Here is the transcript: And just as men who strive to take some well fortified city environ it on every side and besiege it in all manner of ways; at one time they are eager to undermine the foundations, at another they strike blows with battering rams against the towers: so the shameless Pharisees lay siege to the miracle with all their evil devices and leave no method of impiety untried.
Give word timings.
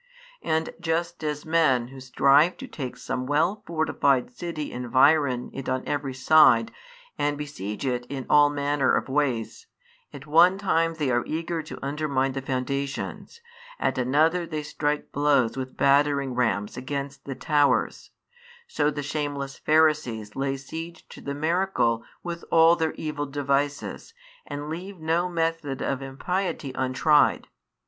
And 0.41 0.73
just 0.79 1.23
as 1.23 1.45
men 1.45 1.89
who 1.89 1.99
strive 1.99 2.57
to 2.57 2.65
take 2.65 2.97
some 2.97 3.27
well 3.27 3.61
fortified 3.67 4.31
city 4.35 4.71
environ 4.71 5.51
it 5.53 5.69
on 5.69 5.83
every 5.87 6.15
side 6.15 6.71
and 7.19 7.37
besiege 7.37 7.85
it 7.85 8.07
in 8.07 8.25
all 8.27 8.49
manner 8.49 8.95
of 8.95 9.09
ways; 9.09 9.67
at 10.11 10.25
one 10.25 10.57
time 10.57 10.95
they 10.95 11.11
are 11.11 11.23
eager 11.27 11.61
to 11.61 11.77
undermine 11.85 12.31
the 12.31 12.41
foundations, 12.41 13.41
at 13.79 13.99
another 13.99 14.47
they 14.47 14.63
strike 14.63 15.11
blows 15.11 15.55
with 15.55 15.77
battering 15.77 16.33
rams 16.33 16.75
against 16.75 17.25
the 17.25 17.35
towers: 17.35 18.09
so 18.65 18.89
the 18.89 19.03
shameless 19.03 19.59
Pharisees 19.59 20.35
lay 20.35 20.57
siege 20.57 21.07
to 21.09 21.21
the 21.21 21.35
miracle 21.35 22.03
with 22.23 22.43
all 22.49 22.75
their 22.75 22.93
evil 22.93 23.27
devices 23.27 24.15
and 24.47 24.67
leave 24.67 24.97
no 24.99 25.29
method 25.29 25.79
of 25.83 26.01
impiety 26.01 26.71
untried. 26.73 27.45